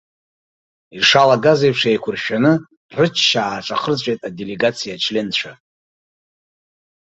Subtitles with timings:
[0.97, 2.51] Ишалагаз еиԥш еиқәыршәаны,
[2.97, 5.51] рычча ааҿахырҵәеит аделегациа ачленцәа.